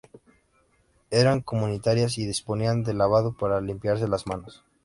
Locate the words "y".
2.17-2.25